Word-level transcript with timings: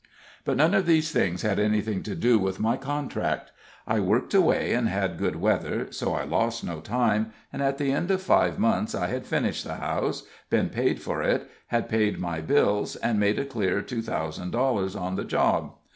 But 0.45 0.57
none 0.57 0.73
of 0.73 0.87
these 0.87 1.11
things 1.11 1.43
had 1.43 1.59
anything 1.59 2.01
to 2.01 2.15
do 2.15 2.39
with 2.39 2.59
my 2.59 2.75
contract. 2.75 3.51
I 3.85 3.99
worked 3.99 4.33
away 4.33 4.73
and 4.73 4.89
had 4.89 5.19
good 5.19 5.35
weather, 5.35 5.91
so 5.91 6.13
I 6.15 6.23
lost 6.23 6.63
no 6.63 6.79
time, 6.79 7.33
and 7.53 7.61
at 7.61 7.77
the 7.77 7.91
end 7.91 8.09
of 8.09 8.19
five 8.19 8.57
months 8.57 8.95
I 8.95 9.05
had 9.09 9.27
finished 9.27 9.63
the 9.63 9.75
house, 9.75 10.23
been 10.49 10.69
paid 10.69 11.03
for 11.03 11.21
it, 11.21 11.47
had 11.67 11.87
paid 11.87 12.17
my 12.17 12.41
bills, 12.41 12.95
and 12.95 13.19
made 13.19 13.37
a 13.37 13.45
clear 13.45 13.83
two 13.83 14.01
thousand 14.01 14.49
dollars 14.49 14.95
on 14.95 15.17
the 15.17 15.23
job. 15.23 15.75